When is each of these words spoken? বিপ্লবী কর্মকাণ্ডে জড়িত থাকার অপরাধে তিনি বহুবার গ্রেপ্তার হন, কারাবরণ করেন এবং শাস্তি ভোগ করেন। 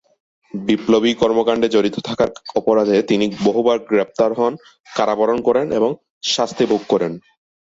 বিপ্লবী 0.53 1.11
কর্মকাণ্ডে 1.13 1.67
জড়িত 1.69 1.95
থাকার 1.99 2.29
অপরাধে 2.55 2.97
তিনি 3.01 3.25
বহুবার 3.43 3.77
গ্রেপ্তার 3.89 4.31
হন, 4.33 4.53
কারাবরণ 4.87 5.37
করেন 5.41 5.67
এবং 5.71 5.91
শাস্তি 6.25 6.63
ভোগ 6.65 6.81
করেন। 6.89 7.11